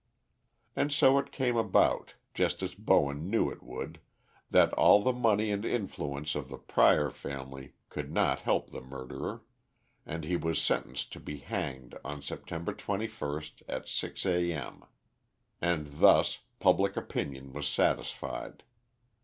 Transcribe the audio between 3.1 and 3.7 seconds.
knew it